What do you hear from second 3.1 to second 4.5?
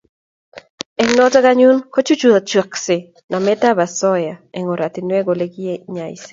namet a asoya